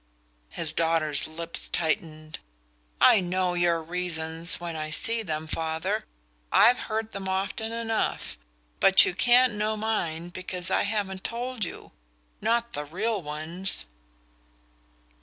His 0.49 0.73
daughter's 0.73 1.27
lips 1.27 1.67
tightened. 1.67 2.39
"I 2.99 3.19
know 3.21 3.53
your 3.53 3.83
reasons 3.83 4.59
when 4.59 4.75
I 4.75 4.89
see 4.89 5.21
them, 5.21 5.45
father: 5.45 6.05
I've 6.51 6.79
heard 6.89 7.11
them 7.11 7.29
often 7.29 7.71
enough. 7.71 8.35
But 8.79 9.05
you 9.05 9.13
can't 9.13 9.53
know 9.53 9.77
mine 9.77 10.29
because 10.29 10.71
I 10.71 10.85
haven't 10.85 11.23
told 11.23 11.63
you 11.65 11.91
not 12.41 12.73
the 12.73 12.85
real 12.85 13.21
ones." 13.21 13.85